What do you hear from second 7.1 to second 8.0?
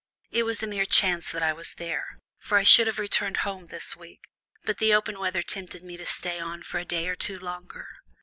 two longer."